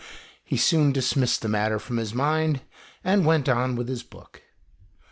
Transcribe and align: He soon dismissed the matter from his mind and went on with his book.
He 0.43 0.57
soon 0.57 0.91
dismissed 0.91 1.43
the 1.43 1.47
matter 1.47 1.77
from 1.77 1.97
his 1.97 2.11
mind 2.11 2.61
and 3.03 3.23
went 3.23 3.47
on 3.47 3.75
with 3.75 3.87
his 3.87 4.01
book. 4.01 4.41